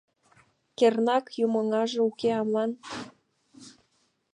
[0.77, 2.71] Кернак юмоҥаже уке аман?!.